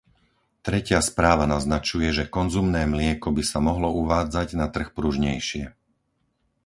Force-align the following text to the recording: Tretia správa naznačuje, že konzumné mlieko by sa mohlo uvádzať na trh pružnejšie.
Tretia 0.67 0.97
správa 1.11 1.45
naznačuje, 1.55 2.09
že 2.17 2.25
konzumné 2.37 2.83
mlieko 2.93 3.27
by 3.37 3.43
sa 3.51 3.59
mohlo 3.67 3.89
uvádzať 4.03 4.47
na 4.61 4.65
trh 4.73 4.89
pružnejšie. 4.97 5.65